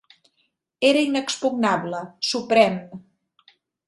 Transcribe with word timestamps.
Era 0.89 1.01
inexpugnable, 1.09 1.99
suprem. 2.31 2.75